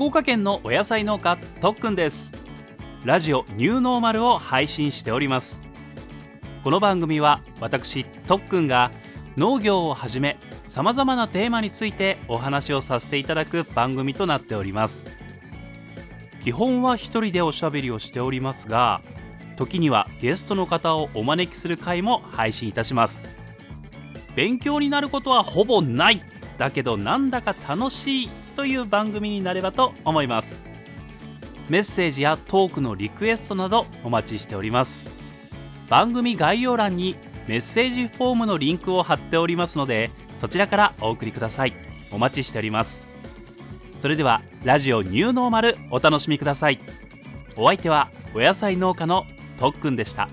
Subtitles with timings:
[0.00, 2.32] 福岡県のお野菜農家とっくんです。
[3.04, 5.62] ラジオニューノーマルを配信しております。
[6.64, 8.92] この番組は私とっくんが
[9.36, 15.06] 農業をはじめさまざまなテーマについてお話をさせていただく番組となっております。
[16.42, 19.02] 基本は一人でおしゃべりをしておりますが
[19.58, 23.28] 時にはゲストの方をお招きする回も配信いたします。
[24.34, 26.22] 勉強になることはほぼない。
[26.60, 30.62] だけどなんだか楽しいという番組になればと思います。
[31.70, 35.06] メッセージやトークのリクエストなどお待ちしております。
[35.88, 37.16] 番組概要欄に
[37.48, 41.72] メッセージフォームのリンクを貼っておりますのでそちらからお送りください。
[42.12, 43.08] お待ちしております。
[43.98, 46.78] それではラジオニューノーマルお楽しみください。
[47.56, 49.24] お相手はお野菜農家の
[49.58, 50.28] とっくんでした。